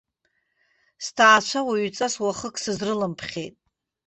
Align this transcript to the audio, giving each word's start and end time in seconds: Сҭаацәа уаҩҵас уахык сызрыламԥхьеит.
Сҭаацәа 1.05 1.59
уаҩҵас 1.67 2.13
уахык 2.23 2.55
сызрыламԥхьеит. 2.63 3.55